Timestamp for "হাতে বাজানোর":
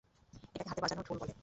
0.69-1.05